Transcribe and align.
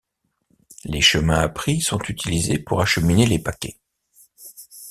Les 0.83 0.99
chemins 1.01 1.41
appris 1.41 1.79
sont 1.79 2.01
utilisés 2.09 2.57
pour 2.57 2.81
acheminer 2.81 3.27
les 3.27 3.37
paquets. 3.37 3.77